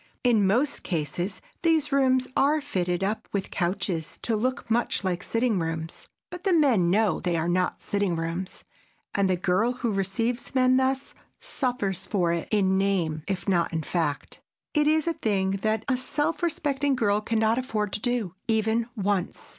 In 0.23 0.47
most 0.47 0.81
cases 0.81 1.41
these 1.61 1.91
rooms 1.91 2.27
are 2.35 2.59
fitted 2.59 3.03
up 3.03 3.27
with 3.31 3.51
couches 3.51 4.17
to 4.23 4.35
look 4.35 4.67
much 4.71 5.03
like 5.03 5.21
sitting 5.21 5.59
rooms, 5.59 6.09
but 6.31 6.43
the 6.43 6.53
men 6.53 6.89
know 6.89 7.19
they 7.19 7.35
are 7.35 7.47
not 7.47 7.79
sitting 7.79 8.15
rooms, 8.15 8.63
and 9.13 9.29
the 9.29 9.37
girl 9.37 9.73
who 9.73 9.93
receives 9.93 10.55
men 10.55 10.77
thus 10.77 11.13
suffers 11.37 12.07
for 12.07 12.33
it 12.33 12.47
in 12.49 12.79
name 12.79 13.21
if 13.27 13.47
not 13.47 13.71
in 13.71 13.83
fact. 13.83 14.41
It 14.73 14.87
is 14.87 15.05
a 15.05 15.13
thing 15.13 15.51
that 15.61 15.85
a 15.87 15.97
self 15.97 16.41
respecting 16.41 16.95
girl 16.95 17.21
can 17.21 17.37
not 17.37 17.59
afford 17.59 17.93
to 17.93 17.99
do, 18.01 18.33
even 18.47 18.87
once. 18.95 19.49